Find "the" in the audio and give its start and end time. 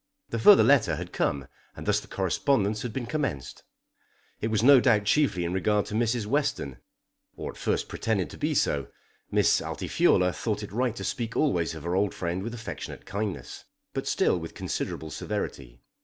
0.29-0.39, 1.99-2.07